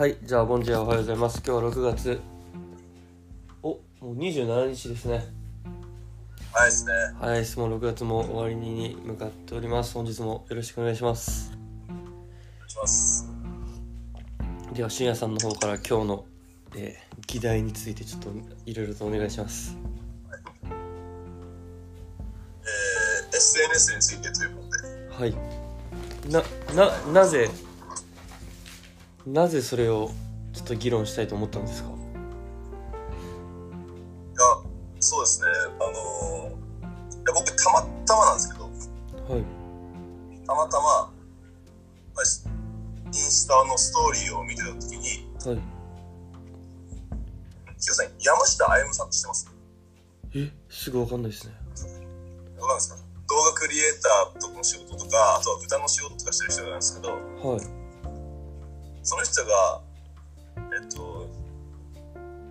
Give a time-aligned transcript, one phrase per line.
[0.00, 1.42] はい、じゃあ、ボンジェおはようございます。
[1.46, 2.20] 今日は6月、
[3.62, 5.26] お、もう27日ですね。
[6.54, 6.92] はいですね。
[7.20, 7.58] 早いです。
[7.58, 9.92] もう6月も終わりに向かっております。
[9.92, 11.52] 本日もよろしくお願いします。
[11.86, 11.98] お願
[12.66, 13.28] いします。
[14.72, 16.24] では、深夜さんの方から今日の、
[16.76, 18.30] えー議題についてちょっと
[18.64, 19.76] いろいろとお願いします。
[22.62, 25.36] えー、SNS についてということで、はい。
[26.30, 26.42] な、
[26.74, 27.50] な、なぜ、
[29.26, 30.10] なぜそれを
[30.52, 31.90] ちょっと議論したいと思ったんですか？
[31.90, 31.98] いや、
[34.98, 35.46] そうですね、
[35.78, 38.70] あのー、いや僕、たまたまなんですけど、は
[39.38, 39.44] い。
[40.46, 41.12] たまたま、
[43.06, 45.56] インスタのストーリーを見てたときに、はい。
[47.78, 49.50] ヒヨさん、山下歩さんって知ってます？
[50.34, 51.54] え、すぐわかんないですね。
[52.58, 52.96] どうなんですか？
[52.96, 53.02] 動
[53.44, 57.16] 画クリエイターとかの仕事とか、あとは歌の仕事とかしてる人なんですけど、は
[57.56, 57.79] い。
[59.10, 59.80] その人が、
[60.56, 61.28] えっと、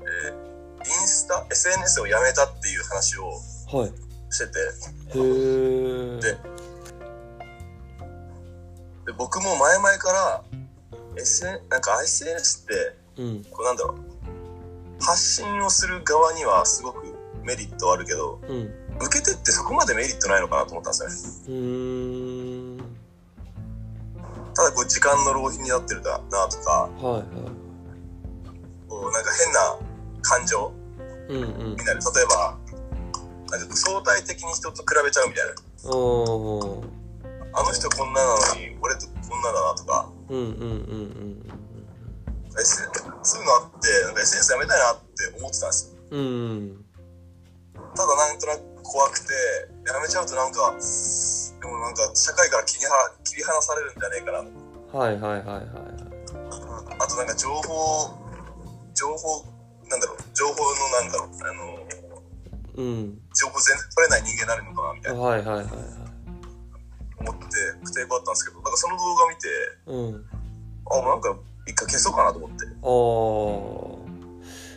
[0.01, 3.31] えーインスタ、SNS をやめたっていう話を
[3.77, 3.91] はい。
[4.29, 6.19] してて、へー。
[6.19, 6.31] で
[9.05, 10.43] で僕も前々から、
[11.15, 13.43] SN、なんか SNS って、うん。
[13.45, 13.97] こうなんだろう、
[15.01, 18.73] 発信をする側にはすごくメリットあるけど、うん。
[18.97, 21.55] 受け手ってそこまでメリットないのかなと思ったんですよね。
[24.59, 27.23] ただこう時間の浪費になってるだなとか、はいはい。
[28.89, 29.79] こうなんか変な
[30.21, 30.73] 感情
[31.29, 31.77] うんうんに。
[31.77, 31.99] なる。
[32.03, 32.57] 例えば、
[33.51, 35.53] なんか相対的に人と比べちゃうみたいな。
[37.51, 41.55] あの人こんななのに、俺とこんなだなとか、うんうんうんうん
[43.23, 46.01] そういうのあって、なんか SNS やめたいなって思ってたんですよ。
[46.11, 46.19] うん。
[46.19, 46.85] うん。
[47.95, 49.33] ただなんとなく怖くて、
[49.87, 50.75] やめちゃうとなんか、
[51.59, 54.43] でもなんか社会から切りは切り離されるんじゃねえかな
[54.91, 54.97] と。
[54.97, 55.65] はいはいはいはいはい。
[56.99, 58.15] あとなんか情報、
[58.93, 59.45] 情報、
[59.89, 61.79] なんだろう、情報のなんだろう、あの、
[62.75, 63.21] うん。
[63.35, 65.73] 情報全然取れない人間になるのかなみたいなはいはいはいはい。
[67.19, 67.45] 思って、
[67.83, 69.47] 不抵抗あったんですけど、なんかその動画見て、
[69.87, 70.25] うん。
[70.91, 71.35] あ、もうなんか
[71.67, 72.65] 一回消そうかなと思って。
[72.81, 73.99] お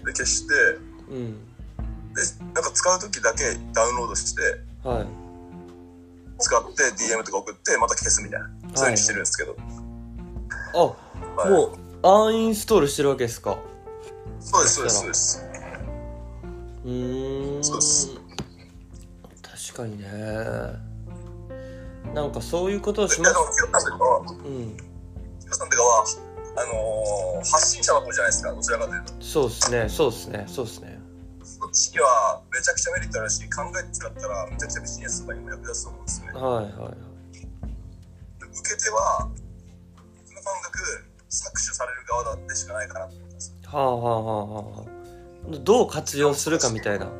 [0.02, 0.06] ー。
[0.06, 0.54] で、消して、
[1.08, 1.52] うん。
[2.14, 2.22] で、
[2.54, 4.42] なんか使う時だけダウンロードして、
[4.82, 5.21] はい。
[6.42, 6.82] 使って
[7.14, 8.48] DM とか送って、また消すみたいな。
[8.48, 9.56] そういうふうにしてるんですけど。
[10.74, 13.58] あ、はいもう、アンインストールしてるわけですか？
[14.40, 15.44] そうです、そうです、そうです。
[16.84, 17.64] うーん。
[17.64, 18.10] そうです
[19.70, 20.08] 確かにね。
[22.14, 23.78] なんかそういうことをしいや、ますで。
[23.80, 24.76] さんとかは、うん。
[24.76, 26.04] とかは、
[26.56, 29.12] あのー、発信者の方じゃないですか、どちらかというと。
[29.20, 30.91] そうですね、そうですね、そうですね。
[31.72, 36.32] そっちにはめちゃくちゃメリットあるし、考えて使ったらめちゃくちゃビジネスとかにも役立つと思うんですよね。
[36.32, 36.92] はいはいはい。
[36.92, 37.46] で
[38.44, 39.30] 受け手は、
[40.20, 40.78] 僕の感覚、
[41.30, 43.70] 搾取される側だってしかないかなと思ったんですよ。
[43.70, 45.58] はあはあはあはあ。
[45.64, 47.06] どう活用するかみたいな。
[47.06, 47.12] うん。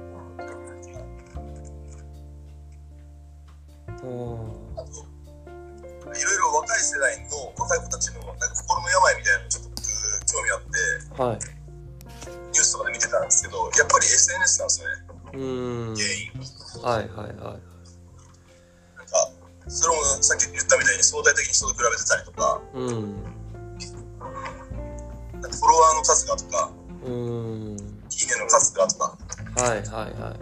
[4.77, 5.01] あと、
[6.13, 9.81] いろいろ若い世代の若い子たちのなんか心の病みたいなのにちょっと僕
[10.27, 11.62] 興味あって、はい。
[13.79, 14.95] やっぱり SNS なんですよね、
[15.33, 15.97] うーん。
[15.97, 16.33] 原因。
[16.83, 17.61] はいはいはい。
[18.97, 19.33] なんか、
[19.69, 23.23] それもさっき言ったみたいに相対的に人と比べてたりとか、うん。
[25.41, 26.71] なんかフォロワーの数がとか、
[27.05, 27.13] うーん。
[27.13, 29.19] いいねの数がとか、
[29.57, 30.39] はいはいはい。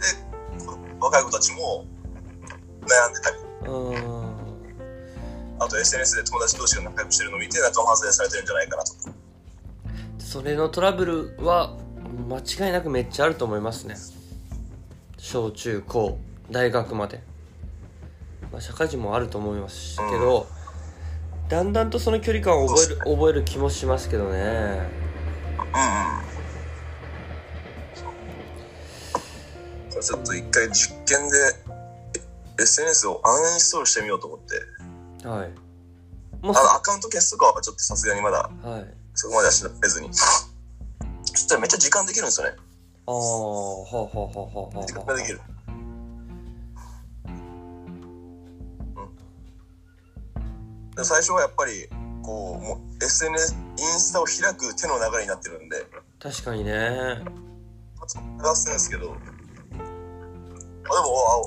[0.00, 0.06] で、
[1.00, 1.86] 若い子たちも
[2.82, 4.50] 悩んでたり、うーん。
[5.60, 9.19] あと SNS で友達同士が仲良くしてるのを見て仲間外れされてるんじゃないかなと。
[10.30, 11.76] それのトラブルは
[12.28, 13.96] 間違いなくめっちゃあると思いますね。
[15.18, 16.20] 小中高
[16.52, 17.20] 大学まで、
[18.52, 20.46] まあ、社会人もあると思いますけど、
[21.48, 24.88] だんだんとその距離感を覚える覚える気もしますけどね。
[25.56, 25.62] う
[29.98, 31.36] んちょっと一回実験で
[32.60, 35.50] え SNS をアンインストールしてみようと思って、はい。
[36.40, 38.48] もうあのアカウント消すとかはちょっとさすがにまだ。
[38.62, 40.08] はいそこまではしなずに。
[40.12, 40.50] そ
[41.34, 42.56] したらめっちゃ時間できるんですよね。
[43.06, 45.40] ああはあはあはあはあは時間ができる。
[47.26, 47.30] う
[50.40, 50.94] ん。
[50.94, 51.88] で最初はやっぱり、
[52.22, 55.86] こう、もう SNS、インスタを開く手の流れになってるんで、
[56.20, 57.22] 確かにね
[58.06, 59.16] 探すんですけど、あでも、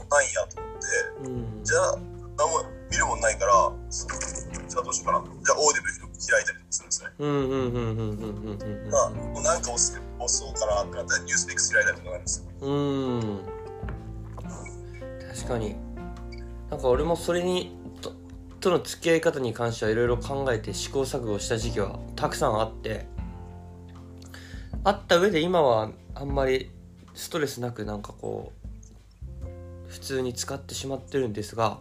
[0.01, 1.97] あ、ないんやと思って、うんじゃあ、
[2.37, 2.63] 何も
[2.93, 5.25] 見るもんないから、じゃあどうしようかな。
[5.25, 7.09] じゃあ、 Audible 開いたりとかするんですね。
[7.17, 12.45] うんうんうんうんうんうんうんまあ、もうなんか押す押そうかなってなったら、 NewsPicks 開いたりとかなんですよ。
[12.61, 13.53] うんうん
[15.35, 15.75] 確かに
[16.69, 18.13] なんか俺もそれにと
[18.59, 23.07] との付き合い方に関してはいろいろ考えて試行錯誤した時期はたくさんあって
[24.83, 26.69] あった上で今はあんまり
[27.15, 28.53] ストレスなくなんかこ
[29.41, 31.79] う普通に使ってしまってるんですが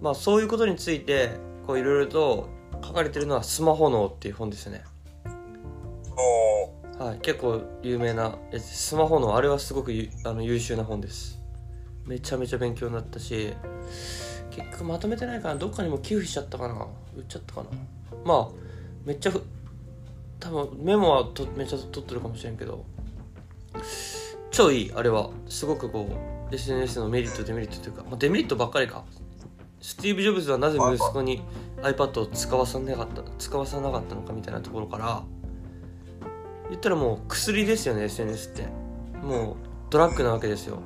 [0.00, 1.30] まあそういうことについて
[1.66, 2.48] こういろいろと
[2.84, 4.82] 書かれてるのは「スマホ脳」っていう本ですね。
[6.98, 11.40] おはい結構有名なやつスマホ脳あれはすごくゆあの優秀な本です。
[12.06, 13.52] めちゃめちゃ勉強になったし
[14.50, 15.54] 結局まとめてないかな。
[15.56, 16.86] どっかにも寄付しちゃったかな。
[17.16, 17.68] 売っちゃったかな。
[18.24, 18.48] まあ
[19.04, 19.42] めっちゃふ
[20.38, 22.84] 多分メモはとめっちゃ取ってるかもしれんけど
[24.50, 25.30] 超いいあれは。
[25.48, 26.08] すごくこ
[26.50, 29.04] う SNS のメリットデメリットというか、まあ、デメリットばっかりか
[29.80, 31.42] スティーブ・ジョブズはなぜ息子に
[31.82, 35.22] iPad を使わさなかった使わさなかったのかみたいなところから
[36.68, 38.68] 言ったらもう薬ですよね SNS って。
[39.22, 39.56] もう
[39.90, 40.80] ドラッグなわけですよ。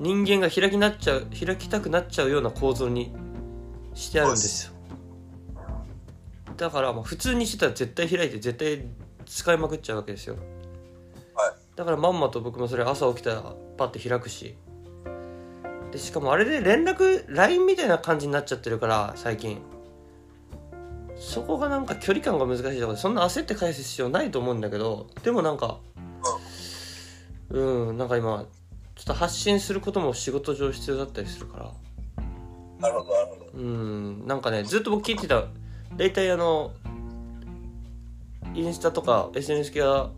[0.00, 3.12] 人間が開きなっちゃう開きたくなっちゃうような構造に
[3.94, 4.72] してあるんですよ。
[6.56, 8.86] だからまあ普通にしてたら絶対開いて絶対
[9.26, 10.36] 使いまくっちゃうわけですよ。
[11.34, 11.76] はい。
[11.76, 13.42] だからまんまと僕もそれ朝起きたら
[13.76, 14.56] パッて開くし
[15.92, 19.60] でしかもあれで連絡 LINE みたいな感じになっちゃってるから最近。
[21.16, 25.80] そこがなんか距離感が難しいところでそんな焦って返す必要ないと思うんだけどでもなんか
[27.50, 28.46] うんなんか今
[28.94, 31.72] ちょっと発信することも仕事上必要だったりするから。
[32.80, 33.50] なるほどなるほど。
[33.52, 35.44] うんなんかねずっと僕聞いてた
[35.96, 36.72] 大体あの
[38.54, 40.10] インスタとか SNS 系は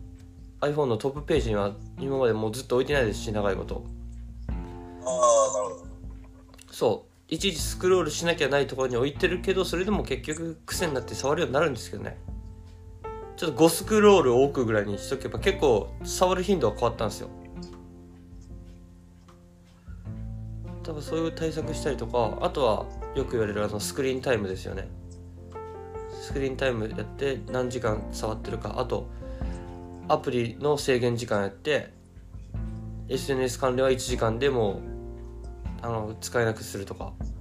[0.59, 3.83] iPhone のトップページには今までもうずっと置いてないですし長いこと
[5.01, 5.85] なるほど。
[6.71, 7.11] そう。
[7.33, 12.17] いちいちスクロールしなきゃないところに置いてるけどそれでも結局癖になって触るようになるんですけどね。
[13.37, 17.29] ちょっと5スクロール多くぐらいにしとけば結構触る頻度は変わったんですよ。
[20.83, 24.89] 多分そういう対策したりとかあとはよく言われるあのスクリーンタイムですよね。
[26.21, 28.75] スクリーンタイムやって何時間触ってるか。
[28.77, 29.07] あと
[30.09, 31.93] アプリの制限時間やって
[33.07, 34.90] SNS 関連は1時間でもう
[35.81, 37.13] あの使えなくするとか。
[37.19, 37.31] うん。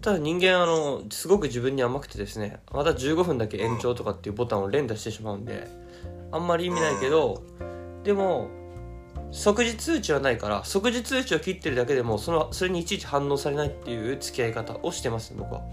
[0.00, 5.66] ただ人間あのすごく自分に甘くてですねまた15分だけ延長とかっていうボタンを連打してしまうんで
[6.30, 7.42] あんまり意味ないけど
[8.02, 8.50] でも
[9.30, 15.60] 即時通知はないから即時通知を切ってるだけでもそのそれにいちいち反応されないっていう付き合い方をしてます僕は。
[15.60, 15.64] うん。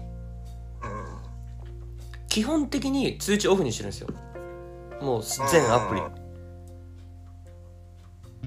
[2.26, 4.08] 基本的に通知オフにしてるんですよ。
[5.02, 6.21] もう全アプリ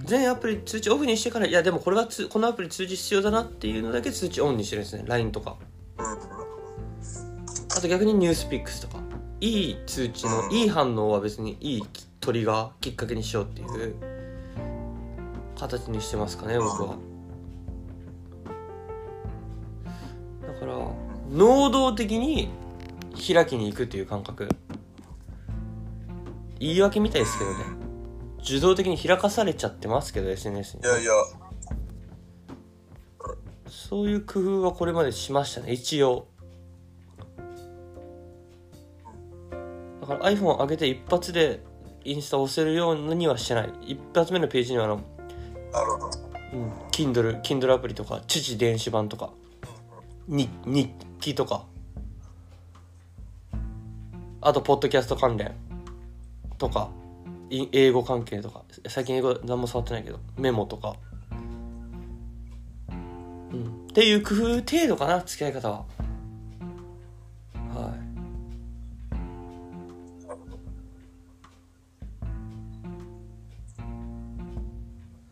[0.05, 5.03] 全アプリ通知オフにしてからいやでもこれはつこのアプリ通知必要だなっていうのだけ通知オンにしてるんですね。
[5.07, 5.57] LINE とか。
[7.75, 9.03] あと逆にニュースピックスとか。
[9.41, 11.83] いい通知のいい反応は別にいい
[12.21, 13.95] トリガーきっかけにしようっていう。
[15.57, 16.97] 形にしてますかね僕は。
[20.47, 20.75] だから
[21.31, 22.49] 能動的に
[23.15, 24.47] 開きに行くっていう感覚。
[26.59, 27.84] 言い訳みたいですけどね。
[28.45, 30.83] 受動的に開かされちゃってますけど SNS に。
[30.83, 31.11] いやいや。
[33.67, 36.27] そういう工夫はこれまでしましたね一応。
[39.99, 41.63] だから iPhone を上げて一発で
[42.03, 43.73] インスタを押せるようにはしてない。
[43.81, 45.01] 一発目のページにはあの、
[45.71, 46.09] なるほど。
[46.53, 49.31] うん、Kindle, Kindle アプリとか父電子版とか
[50.27, 51.65] に日記とか。
[54.41, 55.55] あとポッドキャスト関連
[56.59, 56.91] とか。
[57.01, 57.04] い
[57.49, 58.63] 英語関係とか。
[58.87, 60.19] 最近英語何も触ってないけど。
[60.37, 60.95] メモとか。
[62.89, 62.93] う
[63.55, 63.87] ん。
[63.89, 65.77] っていう工夫程度かな付き合い方は。
[65.77, 65.85] はい。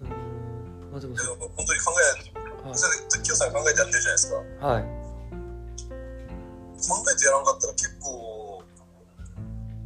[0.02, 0.10] うん。
[0.92, 1.16] まあでも。
[1.16, 1.92] 本当に考
[2.64, 2.78] えはい。
[2.78, 4.68] それでさん考えてやってるじゃないですか。
[4.68, 4.84] はい。
[6.84, 8.64] 考えてやらんかったら結構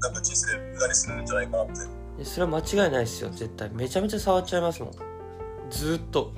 [0.01, 3.29] なんか人生無駄にするんじゃないかなってそれは間違いないですよ。
[3.29, 3.69] 絶対。
[3.69, 4.91] めちゃめちゃ触っちゃいますもん。
[5.69, 6.33] ずーっと。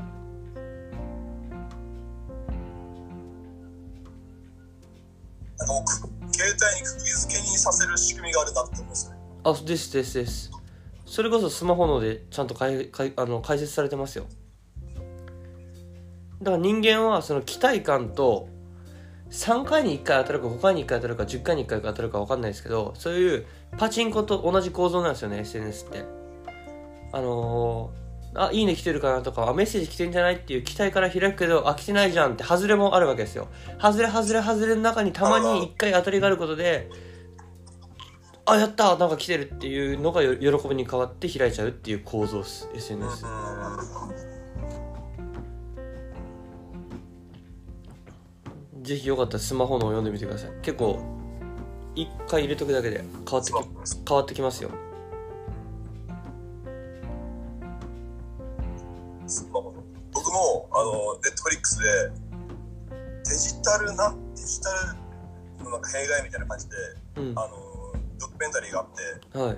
[5.57, 5.91] なんかもうく
[6.33, 9.19] 携帯に釘付けにさせる仕組みがあるなって思うんですよね。
[9.43, 10.51] あですですです。
[11.05, 14.25] それこそスマホのでちゃんとかいかいあの解説されてますよ。
[16.41, 18.47] だから人間はその期待感と
[19.31, 23.45] 3回に1回当たるか5回に1回当たるか10回に1回当たるか分かんないですけどそういう
[23.77, 26.05] パチンコと同じ構造なんですよね SNS って。
[27.11, 33.47] あのーあいいね来てるかなとかあメッセージ来てんじゃないっていう期待から開くけどあ来てないじゃんって外れもあるわけですよ。
[33.81, 36.89] 外れ外れ外れの中にたまに1回当たりがあることで
[38.45, 43.25] あやったなんか来てるっていうのが喜びに変わって開いちゃうっていう構造です SNS
[48.89, 50.49] ぜひよかったらスマホのを読んでみてください。
[50.63, 50.99] 結構
[51.93, 53.55] 一回入れとくだけで変わってき
[54.07, 54.71] 変わってきますよ。
[59.27, 59.83] スマホの。
[60.11, 61.85] 僕もあのネットフリックスで
[63.25, 64.69] デジタルなデジタ
[65.59, 66.75] ルのなんか弊害みたいな感じで
[67.17, 67.37] うん。
[67.37, 67.49] あの
[68.17, 68.87] ドキュメンタリーがあっ
[69.31, 69.57] てはい。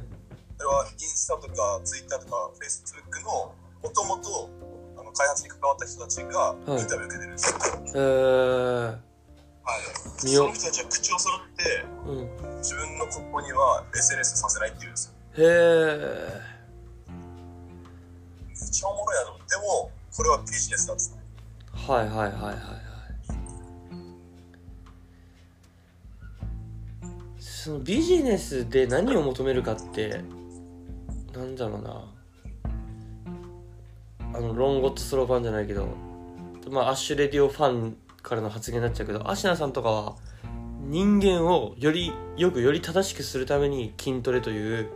[0.57, 4.49] それはインスタとかツイッターとかフェイスブックのもともと
[4.99, 6.81] あの開発に関わった人たちがい。
[6.81, 7.57] インタビューを受けてるんですよ、
[7.95, 9.10] えー、
[9.63, 9.81] はい。
[10.17, 12.57] その人たちは口を揃ってうん。
[12.57, 15.13] 自分の子供には SNS させないって言うんですよ。
[15.37, 16.41] へえ
[18.47, 21.21] めっちゃおもろいなと思ってでもこれはビジネスなんですね
[21.73, 22.55] はいはいはいはいはい。
[27.39, 30.21] そのビジネスで何を求めるかって
[31.33, 32.05] なんだろうな。
[34.33, 35.87] あのロンゴットスローパンじゃないけど
[36.69, 40.15] まあアッシュレディオファンからの発言になっちゃうけどアシナさんとかは
[40.87, 44.89] 人間をよりよくより正しくするために筋トレという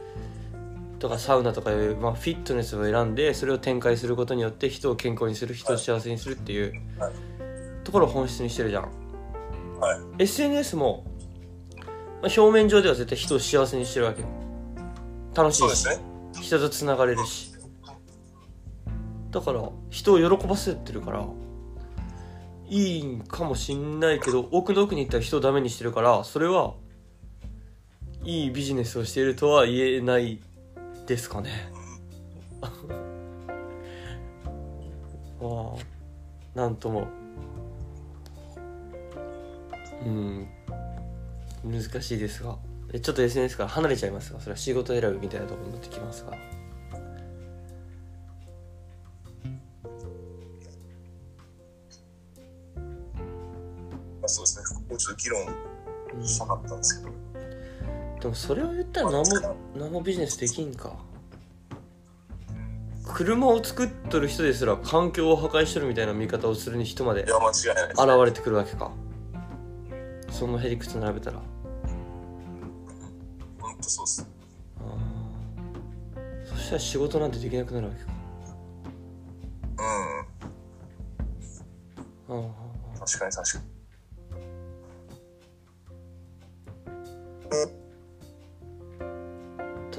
[1.00, 7.36] とかサウナとかいう、まあ、フィットネスを選んでそれを展開することによって人を健康にする人を幸せにするっていうはい
[7.86, 8.84] ところを本質にしてるじゃん。
[9.79, 10.24] はい。
[10.24, 11.05] SNS も、
[12.22, 14.27] まあ、表面上では絶対人を幸せにしてるわけよ。
[15.34, 15.98] 楽しいし、ね。
[16.41, 17.53] 人とつながれるし。
[19.29, 21.25] だから人を喜ばせてるから
[22.67, 26.74] いいんかもしんないけど奥の奥に行ったら人をダメにしてるからそれは
[28.24, 30.41] いいビジネスをしているとは言えない
[31.05, 31.72] ですかね。
[32.62, 32.72] あ
[35.43, 35.75] あ
[36.55, 37.07] なんとも。
[40.03, 40.48] うん。
[41.63, 42.57] 難しいですが。
[43.01, 46.54] ちょっと SNS から離れちゃいますがそれは仕事選びみたいなところになってきますが。
[54.25, 54.65] あ、そうですね。
[54.75, 57.13] ここちょっと議論したかったんですけど、
[58.22, 60.94] でもそれを言ったら何も何もビジネスできんか。
[63.08, 67.32] 車を作っとる人ですら環境を破壊してるみたいな見方をするに人まで現
[68.25, 68.91] れてくるわけか。
[70.32, 71.39] そのへりくつ並べたら。
[73.62, 74.27] 本当そうです。
[76.46, 78.12] そしたら仕事なんてできなくなるわけか。
[82.27, 82.46] うん。
[82.48, 82.50] あ
[82.96, 83.75] あ確かに確かに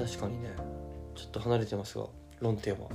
[0.07, 0.55] 確かにね。
[1.15, 2.05] ちょっと離れてますが
[2.39, 2.87] 論点は。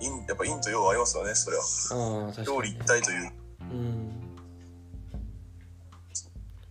[0.00, 1.62] 陰やっぱ陰と陽はありますよねそれは。
[2.22, 2.78] ああ確かに、ね。
[2.80, 3.32] 一、体という。
[3.62, 4.10] うん。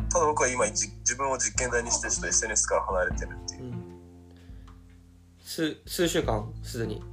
[0.09, 3.63] ただ僕は今じ自分を実験台にしてちょっと SNS から離れてるっていう。
[3.63, 3.99] うん。
[5.39, 7.03] 数数週間すでに。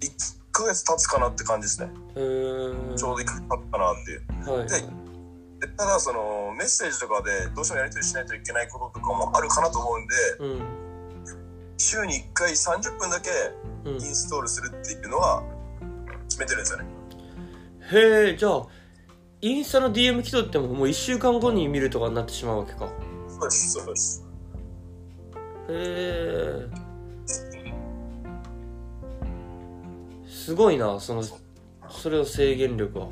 [0.00, 1.90] 1ヶ月経つかなって感じですね。
[2.14, 4.50] ちょうど1ヶ月経ったかなっていう。
[4.50, 4.68] はいはい。
[4.68, 5.03] で
[5.66, 10.46] でただそのメッセージとかでどうしてもやり取りしないといけないこととかもあるかなと思うんでう
[10.80, 10.84] ん
[11.76, 13.30] 週に1回30分だけ
[13.84, 13.92] うん。
[13.94, 15.42] インストールするっていうのは
[16.28, 16.84] 決めてるんですよね。
[17.92, 18.66] へえじゃあ
[19.42, 22.88] インスタの DM 来とってももう1週間後に見るとかになってしまうわけか。
[23.28, 24.26] そうですそうです。
[25.68, 26.84] へえ。
[30.26, 31.22] すごいなその
[31.88, 33.08] それを制限力は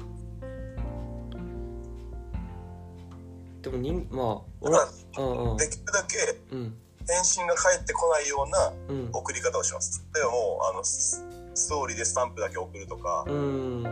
[3.62, 6.16] でもにまあだ俺からうんうんできるだけ
[6.54, 6.74] うん。
[7.06, 9.10] 返信が返ってこないようなうん。
[9.12, 10.04] 送り方をします。
[10.14, 13.34] 例えばもうあのスストーリーでスタンプだけ送るとか、うん。
[13.34, 13.38] う
[13.80, 13.84] ん、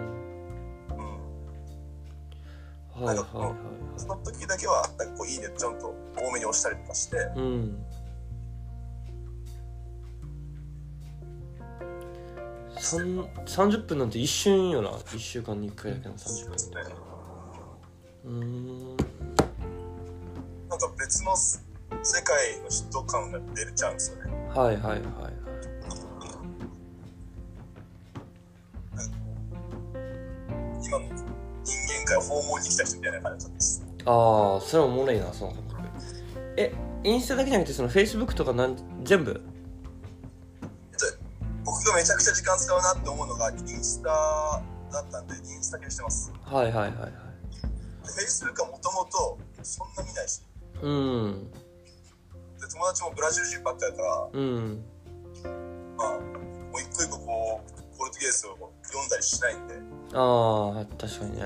[3.03, 3.55] はいはいはいは
[3.97, 7.17] その時だけはなんかこういいねちゃんと多めに押したりとかして。
[7.17, 7.85] いうん。
[12.79, 14.91] さん30分なんて一瞬よな。
[14.91, 16.77] 1週間に1回だけの30分ですね。
[18.25, 18.97] うーん
[20.71, 21.59] なんか別の世
[22.23, 24.31] 界の嫉妬感が出るちゃうんですよね。
[24.55, 25.03] はいはいはいはい。
[30.87, 33.85] 今の人間界を訪問に来た人みたいな感じです。
[34.07, 35.89] ああそれもおもろいなその感覚。
[36.57, 36.73] え
[37.03, 39.41] インスタだけじゃなくてそのフェイスブックとかなん全部？
[41.65, 44.09] 僕がめちゃくちゃ時間使うなって思うのがインスタ
[44.93, 46.33] だったんでインスタ系してます。
[46.45, 47.13] はいはいはいはい。
[48.03, 50.43] で Facebook はもともとそんな見ないし
[50.83, 51.51] うん。
[52.61, 54.85] で友達もブラジル人ばっかりだからうん。
[55.97, 56.19] まあも
[56.77, 59.75] う一個一個こうポルトゲーズを読んだりしないんで。
[60.15, 61.43] ああ確かにね。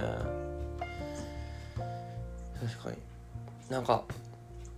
[2.61, 2.97] 確かに。
[3.71, 4.05] なんか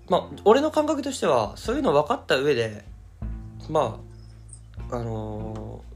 [0.08, 2.84] まあ俺の感覚としてはそういうの分かった上で
[3.68, 3.98] ま
[4.90, 5.86] ああのー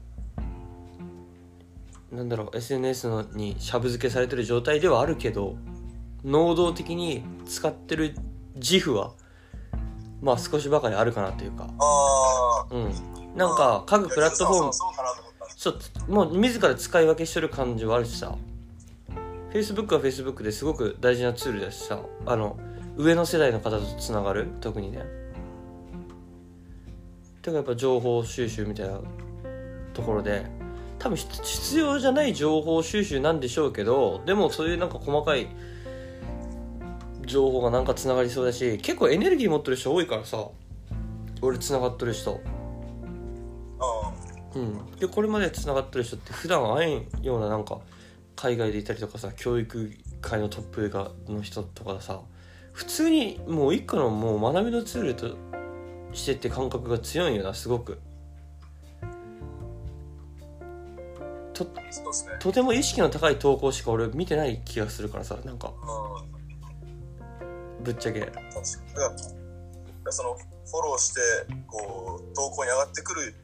[2.15, 5.55] なんだろう SNS のにしゃぶ漬けされてる状態ではあるけど
[6.25, 8.15] 能動的に使ってる
[8.55, 9.13] 自負は
[10.21, 11.69] まあ少しばかりあるかなというか。
[11.79, 12.91] ああうん。
[13.35, 14.73] なんか各プラットフォーム
[15.55, 15.79] そう
[16.09, 18.35] もう自ら使い分けしてる感じはあるしさ。
[19.53, 21.99] Facebook は Facebook ですごく大事なツールだしさ。
[22.25, 22.57] あの
[22.97, 24.47] 上の世代の方とつながる？
[24.59, 25.03] 特にね。
[27.41, 28.99] てかやっぱ情報収集みたいな
[29.93, 30.45] ところで。
[30.99, 35.47] 多分必必要じゃない情報収集なんでしょうけどでもそういうなんか細かい
[37.31, 40.47] 情報がなんかつながりそうだし結構エネルギー持ってる人多いからさ。
[41.41, 42.39] 俺つながってる人。
[44.53, 47.79] ううん、でこれまでつながってる人って普段会えんようななんか
[48.35, 52.19] 海外でいたりとかさ教育界のトップがの人とかさ
[52.73, 55.37] 普通にもう一個のもう学びのツールと
[56.11, 57.99] してって感覚が強いんよなすごく。
[61.53, 61.65] と
[62.39, 65.71] とても意識の高い投稿しか俺見てない気がするからさなんか。
[66.23, 66.30] うん
[67.83, 68.31] ぶっちゃけ。
[70.09, 71.21] そのフォローして
[71.67, 73.35] こう投稿に上がってくる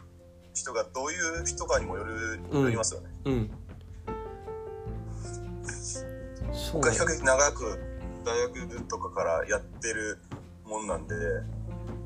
[0.53, 3.09] 人がどういう人かにもよる、うんよりますよね。
[3.25, 3.51] うん。
[6.53, 7.79] そう比較的長く
[8.25, 10.17] 大学とかからやってる
[10.65, 11.15] もんなんで。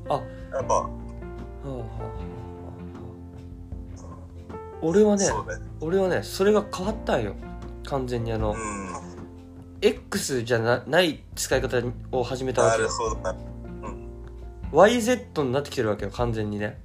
[0.08, 0.22] あ。
[0.52, 0.90] やっぱ、
[4.82, 5.32] 俺はねね。
[5.80, 7.34] 俺はねそれが変わったんよ。
[7.84, 9.01] 完全にあの、うん
[9.82, 12.88] X じゃなない使い方を始めたわなけよ。
[12.88, 13.34] るほどな
[14.72, 16.80] YZ になってきてるわけよ完全にね。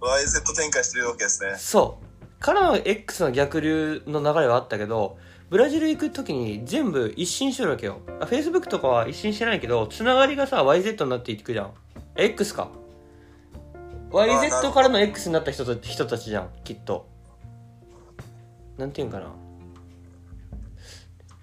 [0.00, 1.54] YZ 展開してるわけですね。
[1.56, 2.36] そう。
[2.40, 5.16] からの X の逆流の流れはあったけど
[5.48, 8.00] ブラジル行く時に全部一新してるわけよ。
[8.20, 11.70] あ Facebook とかは一新してないけどつながりがさ YZ になっていくじゃん。
[12.16, 12.68] X か。
[14.12, 17.06] なる YZ からの X になった人た人たちじゃんきっと。
[18.76, 19.32] なんていうんかな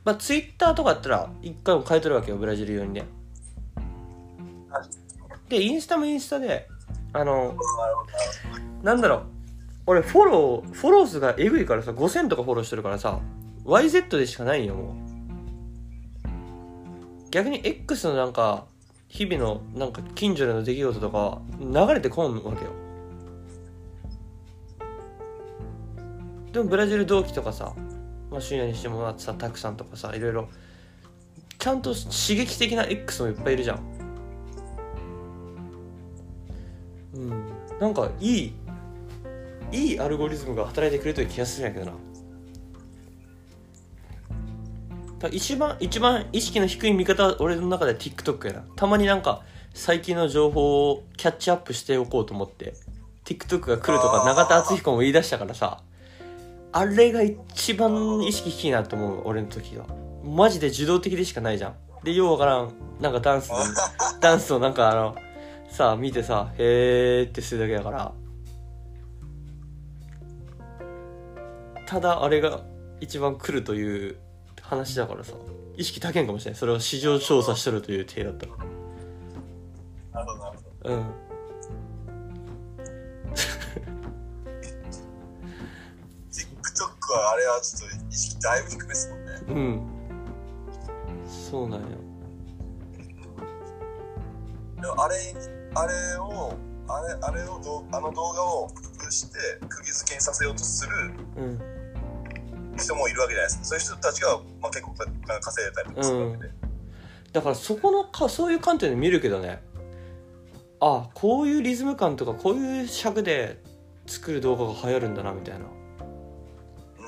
[0.03, 3.05] まあ Twitter とかだったら一回も変えとるわけよブラジル用にね。
[5.49, 6.67] でインスタもインスタで
[7.13, 7.61] あのなるほど
[8.83, 9.21] なんだろう。
[9.87, 13.19] 俺フォローフォロー数がえぐいからさ5000とかフォローしてるからさ
[13.65, 15.11] YZ でしかないよもう。
[17.31, 18.65] 逆に X のなんか
[19.07, 22.71] 日々のなんか近所での出来事とか流れてこんわけよ。
[26.53, 27.73] でもブラジル同期とかさ、
[28.31, 30.49] まあ、深夜にしてもらってさたくさんとかさいろいろ。
[31.59, 33.79] ちゃんと刺激的な X もいっぱいいるじゃん。
[37.13, 37.29] うん。
[37.79, 38.53] なんかいい
[39.71, 41.97] いいアルゴリズムが働いてくれてる気がするんやけどな。
[45.19, 48.61] だ一番一番意識の低い見方は俺の中では TikTok やな。
[48.75, 52.73] たまになんか最近の情報をキャッチアップしておこうと思って
[53.25, 55.81] TikTok が来るとか永田敦彦も言い出したからさ
[56.73, 59.85] あれが一番意識低いなと思う俺の時は。
[60.23, 61.75] マジで受動的でしかないじゃん。
[62.03, 63.55] でようわからんなんかダンスで
[64.21, 65.15] ダンスをなんかあの
[65.69, 68.11] さあ見てさへーってするだけだから。
[71.85, 72.61] ただあれが
[73.01, 74.15] 一番来るという
[74.61, 75.33] 話だからさ。
[75.75, 76.59] 意識高いんかもしれない。
[76.59, 78.51] それを市場調査しとるという体だったら。
[80.13, 80.95] なるほどなるほど。
[80.95, 81.30] うん
[87.11, 89.31] はあれはちょっと意識だいぶ低めですもんね。
[89.47, 89.81] うん。
[91.27, 91.87] そうなんや
[94.97, 95.15] あれ
[95.75, 96.53] あれを
[96.87, 98.73] あれあれをどあの動画を工
[99.05, 99.37] 夫して
[99.69, 100.91] 釘付けにさせようとする
[101.37, 101.61] うん。
[102.77, 103.65] 人もいるわけじゃないですか。
[103.65, 106.53] そういう人たちが、まあ、結構稼いでたりとかするわけで、
[107.33, 109.61] だからそこのかそういう観点で見るけどね。
[110.79, 113.61] あこういうリズム感とかこういう尺で
[114.07, 115.65] 作る動画が流行るんだなみたいな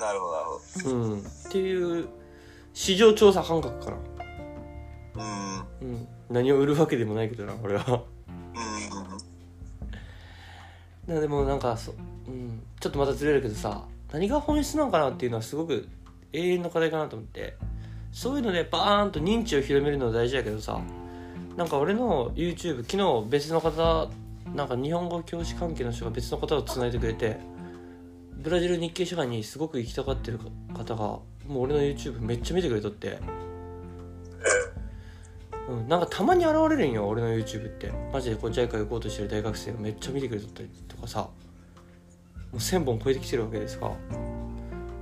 [0.04, 0.44] なるほどなる
[0.84, 1.20] ほうん。
[1.20, 2.08] っていう
[2.72, 3.96] 市場調査感覚かな。
[5.14, 5.20] ど
[5.82, 5.88] うん。
[5.88, 8.02] うん何を売るわけでもないけどな俺は。
[11.08, 11.14] うん。
[11.14, 11.58] なでもなん。
[11.58, 11.92] かそ、
[12.26, 15.88] うん、ちょっとまたずれるけどさ何が本質なのかなっていうのはすごく
[16.32, 17.56] 永遠の課題かなと思って
[18.12, 20.80] そういうのでバーンと認知を広めるのは大事だけどさ
[21.56, 21.68] なん。
[21.68, 24.08] か俺の YouTube 昨日別の方
[24.54, 24.68] なん。
[24.68, 27.38] か日本語教師関係の人が別の方をつないでくれて
[28.44, 30.38] ブラジル日系社会にすごく行きたがってる
[30.74, 33.18] 方がもう俺の YouTube めっちゃ見てくれとって、
[35.66, 37.90] うん、なんかたまに現れるんよ俺の YouTube って。
[38.12, 41.20] マジでこう JICA 行こうとしてる大学生がめっちゃ見てくれとったりとかさ。
[41.20, 41.30] も
[42.52, 43.90] う1000本超えてきてるわけですが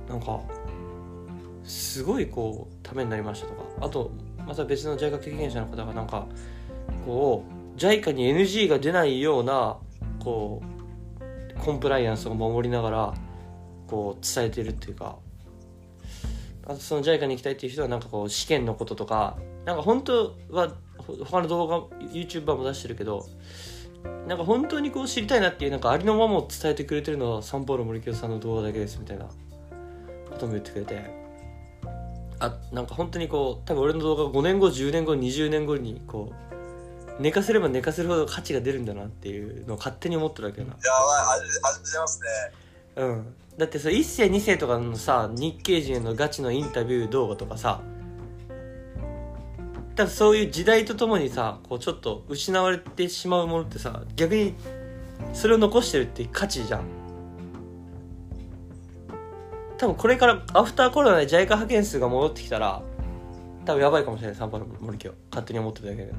[0.09, 0.39] なんか
[1.63, 3.63] すごいこうためになりましたとか。
[3.81, 4.09] あと
[4.47, 6.25] また別の JICA 経験者の方がなんか
[7.05, 7.43] こ
[7.75, 9.75] う JICA に NG が出ないような
[10.23, 13.13] こうコンプライアンスを守りながら
[13.93, 15.17] こう伝えてるっていうか
[16.65, 23.27] あとその JICA に行きたいっていう人はなんかこう試験のこととかなんか本当はほ他の動画 YouTuber も出してるけど
[24.27, 29.31] なんか本当にこう知りたいなっていうなんかありのままを伝えてくれてるのはサンポーロ森清さんの動画だけですみたいなこ
[30.39, 31.05] とも言ってくれて
[32.39, 36.33] あなんか本当にこう多分俺の動画5年後10年後20年後にこ
[37.19, 40.73] う寝かせれば寝かせるほど価値が出るんだなっていうのを勝手に思ってるわけよな。
[40.73, 40.79] や
[41.27, 42.27] ばい味味出ますね。
[42.95, 47.81] うんだってさ1世2世とかのさ日系人へのガチのインタビュー動画とかさ
[49.95, 54.55] 多分そういう時代とともにさこうちょっと失われてしまうものってさ逆に
[55.33, 57.03] それを残してるって価値じゃん。
[59.77, 62.81] 多分これからアフターコロナで JICA 派遣数が戻ってきたら
[63.65, 66.13] 多分やばいかもしれないサンパの森京勝手に思ってるだけで。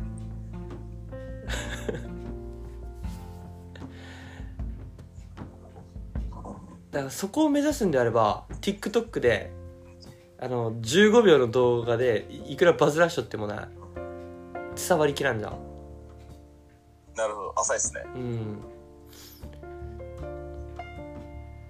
[6.94, 9.50] だからそこを目指すんであれば TikTok で
[10.38, 13.68] あの15秒の動画でいいくらバズらしとってもな
[14.76, 15.59] 伝わりきらんじゃん。
[17.16, 17.54] なるほど。
[17.57, 18.02] 浅いですね。
[18.14, 18.59] うん。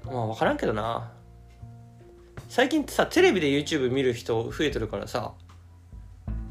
[0.05, 1.11] まあ分からんけどな。
[2.51, 5.33] 最近ってさテレビで YouTube 見る人増えてるからさ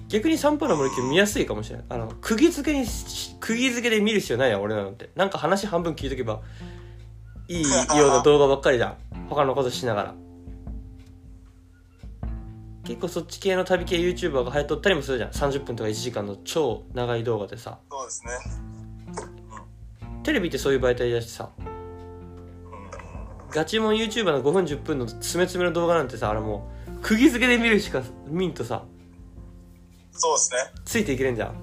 [0.08, 5.12] 逆に散歩の森木見やすいかもしれないあの釘付けにし釘付けで見る必要ないやん俺なのって。
[5.16, 6.42] なんか話半分聞いとけば
[7.48, 8.98] いいような動画ばっかりじゃん。
[9.30, 10.16] 他のことしながら。
[12.86, 15.32] 結構そっち系の旅系 YouTuber が流行っとったりもするじゃん。
[15.32, 17.80] 30分とか1時間の超長い動画でさ。
[17.90, 18.32] そうですね。
[20.24, 21.50] テレビってそういう媒体だしさ。
[23.52, 28.84] ガチモン YouTuber の5分10分の詰め詰めの動画なんてさあれもう釘付けで見るしか見んとさ。
[30.12, 30.82] そうですね。
[30.86, 31.56] ついていけれんじゃん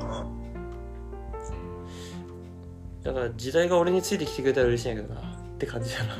[0.00, 0.37] うん
[3.08, 5.24] だから時代が俺についてきてくれたら嬉しいんやけどなっ
[5.58, 6.16] て感じだな。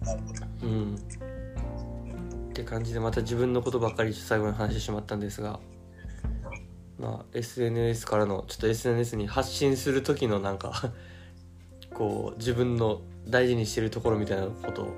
[0.00, 0.94] なるほどうん。
[0.94, 5.60] って感じでまた自分のことばっかり最後に話してしまったんですが
[6.98, 10.92] まあ SNS からのちょっと SNS に発信する時のなんか
[11.92, 14.88] こう自分の大事にしてるところみたいなことを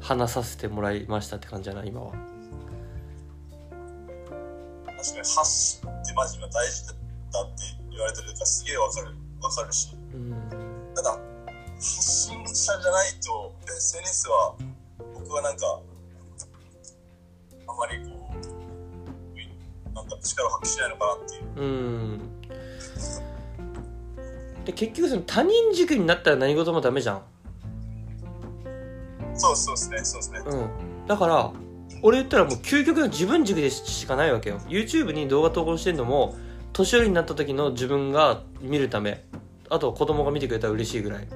[0.00, 2.33] 話させてもらいましたって感じだな今は
[5.04, 9.08] 確かに発信ってマジが大事だって言われてるからすげえわかる。
[9.42, 9.94] わかるし。
[10.14, 10.34] うん。
[10.94, 11.18] ただ
[11.76, 14.54] 発信者じゃないと SNS は
[15.12, 15.78] 僕はなんか
[17.68, 21.44] あんまりこうなんか力を発揮しないのかなっていう。
[21.56, 22.40] うん。
[24.64, 27.22] で結局その他人軸になったら何事もダメじゃん。
[29.34, 30.40] そうそうですねそうですね。
[30.46, 30.56] う
[31.04, 31.06] ん。
[31.06, 31.52] だから
[32.04, 34.60] 俺言ったらもう究極の自分軸でしかないわけよ。
[34.68, 36.36] YouTube に動画投稿してんのも
[36.74, 39.24] 年寄りになった時の自分が見るため。
[39.70, 41.26] あと子供が見てくれたら嬉しいぐらい。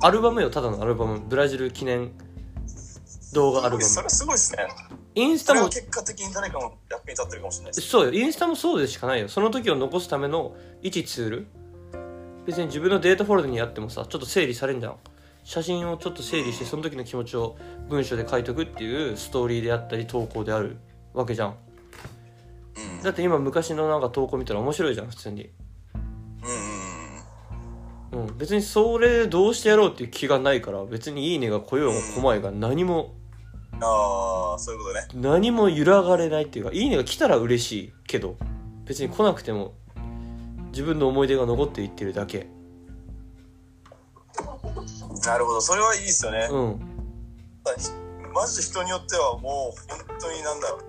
[0.00, 1.18] アルバムよただのアルバム。
[1.18, 2.12] ブラジル記念
[3.32, 3.82] 動画アルバム。
[3.82, 4.68] それすごいですね。
[5.16, 9.28] インスタも結果的に誰かの役に立ってるかもしれないそうよインスタもそうでしかないよ。
[9.28, 11.46] その時を残すための一ツール。
[12.46, 14.96] 別に自分のデータフォルダにあってもさちょっと整理されんじゃん
[15.44, 17.56] 写真をちょっと整理してその時の気持ちを
[17.88, 20.78] 文章で書いとくっていうストーリーであったり投稿である
[21.14, 21.56] わけじゃん。
[22.98, 23.02] うん。
[23.02, 25.50] だって今昔のなんか投稿見たら面白いじゃん普通に。
[28.12, 33.14] うんうんうん別にそれどうしてやろうっていう気がないから別にいいねが来ようが来まいが何も
[33.72, 35.08] うんああそういうことね。
[35.14, 38.36] 何も揺らがれないっていうかいいねが来たら嬉しいけど
[38.84, 39.74] 別に来なくても
[40.72, 42.48] 自分の思い出が残っていってるだけ
[45.24, 45.60] なるほど。
[45.60, 46.80] それはいいですよね、うん。
[48.34, 50.80] マジで人によってはもう本当になんだろう。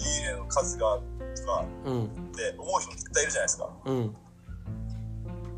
[0.00, 0.98] いいねの数が
[1.36, 2.04] とかうん。
[2.04, 3.68] って思う人絶対いるじゃないですか。
[3.84, 4.16] うん。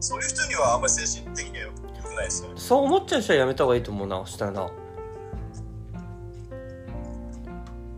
[0.01, 2.55] そういう人にはあんまり精神的には良くないですよね。
[2.57, 4.71] そう思っちゃう人はやめた方がいいと思うなそしたらな。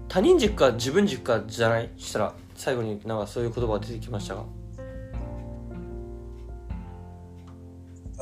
[0.09, 1.91] 他人軸か自分軸かじゃない？
[1.97, 4.45] したら最後になんかそういう言葉が出てきましたが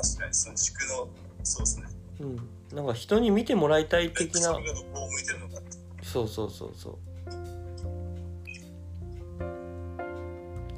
[0.00, 1.08] 確かにその軸の
[1.42, 1.86] そうですね。
[2.20, 2.76] うん。
[2.76, 4.40] なんか人に見てもらいたい的な。
[4.40, 5.78] それがどこを向いてるのかって。
[6.02, 6.98] そうそうそうそう。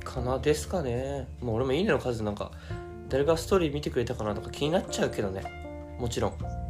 [0.05, 1.29] かなですかね。
[1.41, 2.53] もう俺もいいねの数なんか
[3.09, 5.43] 誰がストーリー見てくれたかなとか気になっちゃうけどね。
[5.99, 6.62] もちろん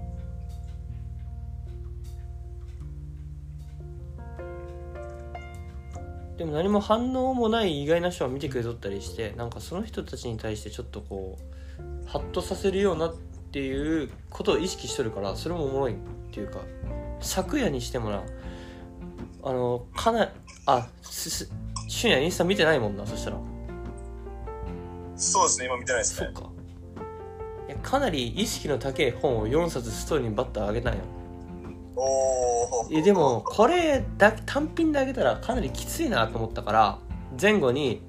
[6.42, 11.38] でも何も反応もない意外な人は見てくれとったりしてなんかその人たちに対してちょっとこ
[11.78, 13.14] うハッとさせるようなっ
[13.52, 15.96] ていうことを意識しとるからそれもおもろいっ
[16.32, 16.58] ていうか
[17.20, 18.24] 昨夜にしてもな
[19.44, 20.32] あのかな
[20.66, 21.52] あすす
[21.86, 23.36] 俊也インスタ見てないもんなそしたら。
[25.14, 26.30] そうですね今見てないですね。
[26.34, 26.50] そっか。
[27.68, 31.02] いやかなり意識の高い本を4冊ストーリーにバッとあげたんよ
[31.94, 36.98] おでもこれだ単品であげたらかなりきついなと思ったから
[37.40, 38.02] 前後に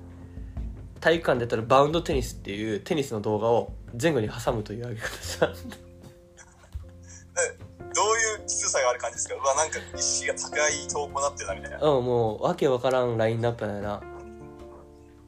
[0.99, 5.57] 体育館でやったらバウンドテニスっていうテニスの動画を前後に挟むというあげ方したどうい
[8.43, 9.35] うきつさがある感じですか？
[9.35, 11.79] うわなんか意識が高い投稿になってるなみたいな。
[11.79, 14.01] うんもうわけわからんラインナップなんやな。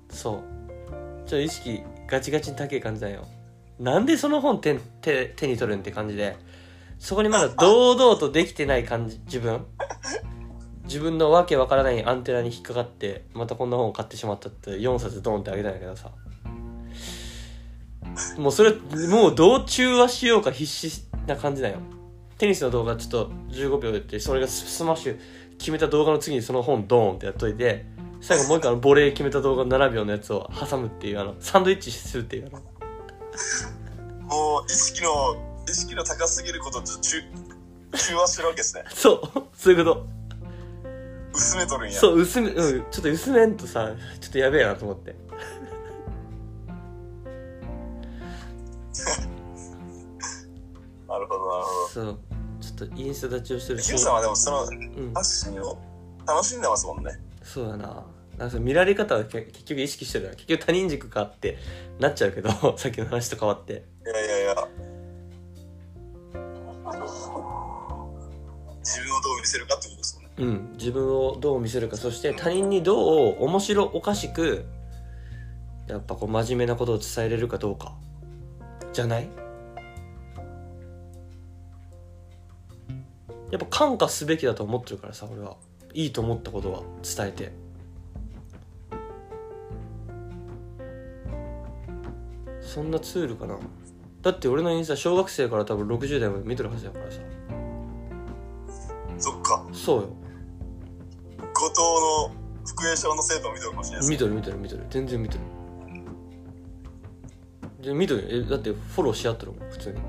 [0.10, 0.44] そう。
[1.26, 3.28] ちょっと意識ガチガチに高い感じだよ。
[3.80, 6.38] なんでその本手手手に取るんって感じで
[7.00, 9.66] そこにまだ堂々とできてない感じ自分？
[10.86, 16.12] 自分のわけわからないアンテナに引っかかってまたこんな本を買ってしまったって4冊ドンってあげたんやけどさ。
[18.38, 18.72] もうそれ
[19.10, 21.80] もうどう中和しようか必死な感じだよ。
[22.38, 25.20] テニスの動画ちょっと15秒やってそれがスマッシュ
[25.58, 27.86] 決めた動画の次にその本ドーンってやっといて
[28.22, 32.60] 最後もう一回のボレー決めた動画7秒のやつを挟むっていうあのサンドイッチするっていうあの。
[34.28, 37.21] もう意識の意識の高すぎることと中
[37.93, 38.84] 中和してるわけですね。
[38.93, 39.21] そう。
[39.54, 40.06] そういうこと。
[41.34, 41.99] 薄めとるんや。
[41.99, 42.86] そう薄めうん。
[42.91, 45.15] ちょっと薄めんとさちょっとやべえなと思って。
[51.08, 51.88] なるほどなるほど。
[51.88, 52.19] そう。
[52.62, 53.82] ちょっとインスタ立ちをしてる。
[53.82, 55.13] キムさんはでもそのうん。
[55.13, 55.78] 発信を
[56.28, 57.12] 楽しんでますもんね。
[57.43, 58.06] そうだな。
[58.38, 60.36] なんか見られ方はけ結局意識してるな。
[60.36, 61.58] 結局他人軸かって
[61.99, 63.86] なっちゃうけど さっきの話と変わって。
[64.06, 64.56] いやいやいや
[68.86, 70.32] 自分をどう見せるかってことですもんね。
[70.38, 70.74] うん。
[70.78, 71.98] 自分をどう見せるか。
[71.98, 74.65] そして他人にどう面白おかしく
[75.88, 77.95] やっぱこう真面目なことを伝えれるかどうか。
[78.93, 79.28] じゃない？
[83.52, 85.58] やっぱ感化すべきだと思ってるからさ俺は。
[85.93, 87.54] いいと思ったことは伝えて。
[92.62, 93.58] そんなツールかな。
[94.21, 97.19] だって俺のインスタ小学生から多分60代まで見てるはずやからさ。
[99.86, 100.08] そうよ。
[101.54, 104.86] 後藤の福江小の生徒を見てるかもしれない見てる見てる見てる。
[104.89, 105.41] 全然見てる。
[107.82, 109.95] で見てるえだってフォローし合ってるもん普通に。
[109.95, 110.02] な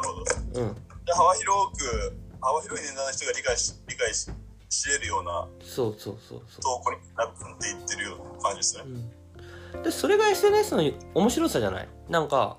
[0.00, 0.14] るほ
[0.56, 0.60] ど。
[0.60, 0.74] うん。
[0.74, 4.28] で幅広く幅広い年代の人が理解し理解し
[4.70, 8.82] し得るようなそうそうそうそ投稿になっていってるような感じですね。
[8.86, 10.82] う、うん、でそれが SNS の
[11.14, 11.88] 面白さじゃない？
[12.08, 12.58] なんか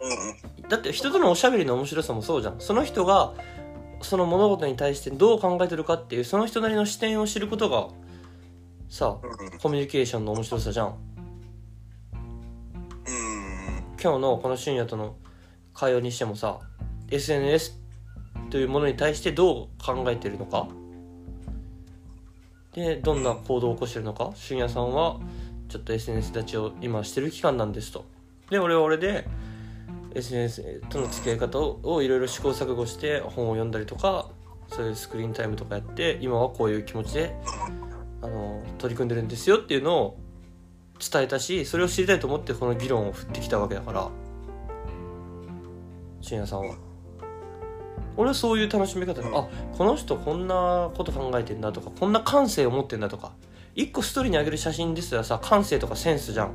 [0.00, 0.68] うんうん。
[0.68, 2.60] だって人とのおしゃべりの面白さもそうじゃん。
[2.60, 3.32] その人が
[4.06, 7.88] その物事に対してどう考えてるかっていうその人なりの視点を知ることが
[8.88, 9.18] さ
[9.60, 10.94] コミュニケーションの面白さじゃん。
[14.00, 15.16] 今日のこの深夜との
[15.74, 16.60] 会話にしてもさ
[17.10, 17.80] SNS
[18.50, 20.68] というものに対してどう考えてるのか。
[22.74, 24.30] でどんな行動を起こしてるのか。
[24.36, 25.18] 俊也さんは
[25.68, 28.04] ちょっと SNS 立ちを今してる期間なんですと。
[28.50, 29.26] で俺は俺で
[30.16, 34.30] SNS との付き合い方をいろいろ試行錯誤して本を読んだりとか
[34.68, 37.34] そういうスクリーンタイムとかやって今はこういう気持ちで
[38.22, 40.18] あの取り組んでるんですよっていうのを
[40.98, 44.10] 伝えたしそれを知りたいと思ってこの議論を振ってきたわけだから。
[46.26, 46.74] 信也さんは。
[48.16, 53.32] 俺はそういう楽しみ方で、あこの人こんなこと考えてんだとかこんな感性を持ってんだとか
[53.74, 56.50] 一個ストーリーにあげる写真ですらさ感性とかセンスじゃん。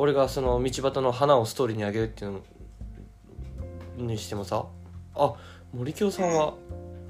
[0.00, 2.40] 俺がその道端の花をストーリーにあげるっていう
[3.98, 4.64] のにしてもさ
[5.16, 5.34] あ
[5.74, 6.54] 森京さんは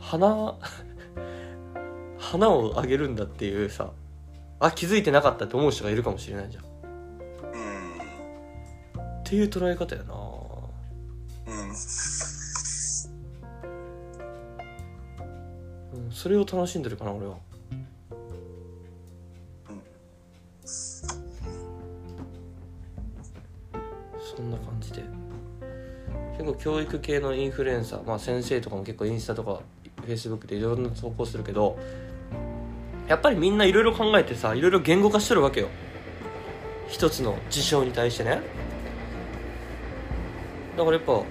[0.01, 0.55] 花
[2.19, 3.91] 花をあげるんだっていうさ
[4.59, 6.65] あ気づいてなかったって思う人がいるかもしれないじゃん。
[6.65, 6.67] っ
[7.53, 7.57] う
[9.21, 10.15] んていう捉え方やな。
[11.47, 11.69] うん。
[16.07, 17.37] うん、それを楽しんでるかな俺は
[26.69, 29.63] 教育系のインフルエンサーまあ先生とかも結構インスタとか
[30.03, 31.79] フェイスブックでいろんな投稿するけど
[33.09, 35.69] やっぱりみんないろいろ考えてさいろいろ言語化してるわけよ。
[36.87, 38.43] 一つの事象に対してね。
[40.77, 41.23] だからやっぱ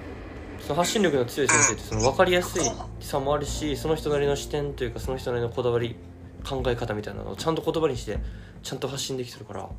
[0.59, 2.63] その発信力の強い先生ってその分かりやすい
[2.99, 5.95] さもあるしその人なりの視点というかその人なりのこだわり
[6.43, 8.17] 考え方みたいなのをちゃんと言葉にして
[8.63, 9.69] ちゃんと発信できてるから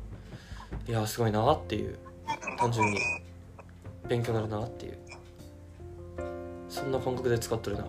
[0.87, 1.99] いやすごいなっていう。
[2.57, 2.97] 単純に。
[4.07, 4.97] 勉強になるなっていう
[6.79, 7.85] そんな感覚で使ってるな。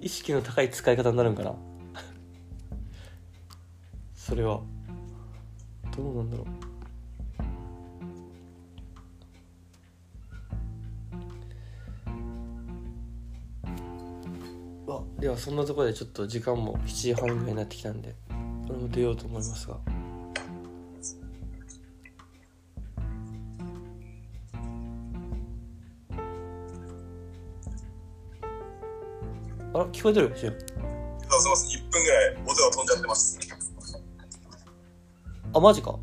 [0.00, 1.54] 意識の高い使い方になるんかな。
[4.14, 4.62] それは。
[5.94, 6.46] どうなんだろう。
[15.20, 18.14] ではそんなところでちょっと時間も7時半ぐらいになってきたんで
[18.66, 19.97] これも出ようと思いますが。
[29.78, 30.36] あら聞こえてる？
[30.36, 30.64] しゅんあす
[31.44, 33.38] みません1分ぐらい音が飛んじゃってます。
[35.54, 35.96] あマジか？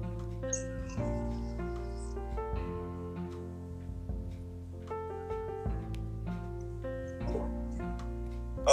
[8.67, 8.71] あ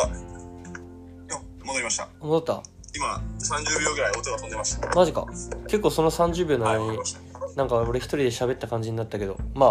[1.28, 2.08] よ戻りました。
[2.20, 2.62] 戻った。
[2.94, 5.26] 今30秒ぐらい音が飛んでましたマジか。
[5.66, 7.20] 結構その30秒のはい間に戻りました。
[7.20, 7.22] い
[7.56, 9.36] なんか俺一人で喋った感じになったけど。
[9.54, 9.70] まあ。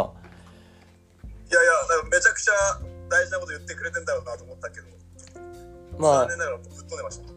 [1.49, 2.53] やいやなんかめちゃくちゃ
[3.09, 4.87] 大事なこと言ってくれてんだろうなと思ったけど
[6.01, 6.19] まあ。
[6.21, 7.31] 残念ながらぶっ飛んでました。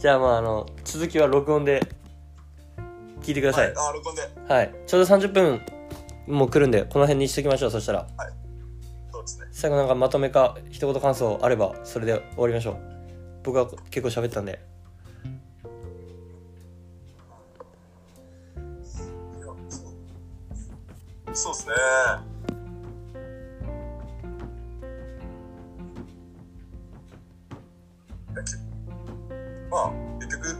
[0.00, 1.80] じゃあまああの続きは録音で
[3.22, 3.72] 聞いてください。
[3.74, 4.22] あ録音で。
[4.52, 4.74] はい。
[4.86, 5.60] ちょうど30分
[6.26, 8.06] もう来るんでこの辺にしときましょうそしたら。
[9.12, 9.46] そうですね。
[9.52, 12.76] 最後なんかまとめか一言感想あればそれで終わりましょう。
[13.44, 14.60] 僕は結構喋ったんで。
[21.32, 21.52] そう。
[21.54, 22.31] ですね
[29.72, 30.54] まあ結局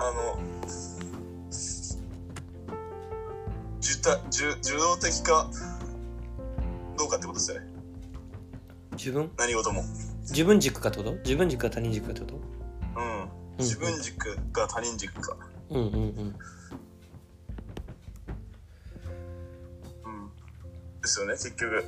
[0.00, 0.38] あの
[3.80, 5.48] 受た受受動的か
[6.98, 7.66] どうかってことですよね。
[8.92, 9.30] 自分？
[9.38, 9.84] 何事も。
[10.22, 11.12] 自分軸かってこと？
[11.18, 12.34] 自分軸か他人軸かってこと？
[13.00, 13.30] うん。
[13.58, 15.36] 自分軸か他人軸か。
[15.70, 16.00] うんうんうん。
[16.00, 16.32] うん。
[21.02, 21.84] ですよね結局。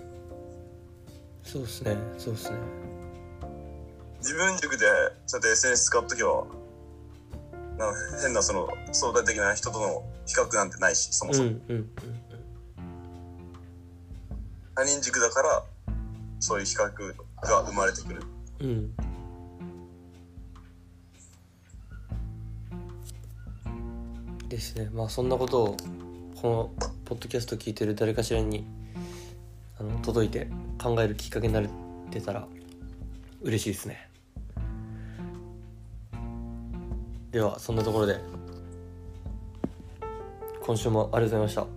[1.42, 2.56] そうっすねそうっすね。
[4.18, 4.86] 自分軸で
[5.26, 6.44] そうやって SNS 使うときは
[7.78, 11.90] な変なその相対的な人との比較なんてないしそもそも、うんうんうん
[14.74, 15.64] 他人軸だから
[16.38, 16.86] そういう比較
[17.42, 18.22] が生まれてくる。
[18.60, 18.68] うん。
[18.68, 18.94] うん
[24.48, 24.88] ですね。
[24.92, 25.76] まあそんなことを
[26.40, 28.64] このポッドキャスト聞いてる誰かしらに
[29.80, 30.48] あの届いて
[30.80, 31.64] 考えるきっかけになっ
[32.10, 32.46] てたら
[33.42, 34.07] 嬉しいですね
[37.30, 38.18] ではそんなところで。
[40.62, 41.68] 今週もありがとうございまし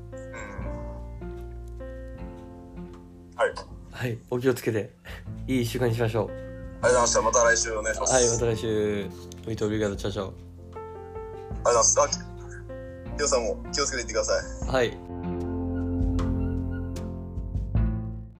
[3.36, 3.42] た。
[3.42, 3.54] はい。
[3.92, 4.92] はいお気をつけて。
[5.48, 6.30] いい1週間にしましょう。
[6.30, 6.48] ありがと
[6.80, 7.22] うございました。
[7.22, 8.14] また来週お願いします。
[8.14, 9.06] はいまた来週。
[9.48, 10.28] Muito obrigado tchau tchau。
[10.28, 10.42] ありがと
[11.54, 12.02] うございます。
[12.02, 12.08] あ
[13.18, 14.34] きよさんも気をつけていってくださ
[14.68, 14.70] い。
[14.70, 15.11] はい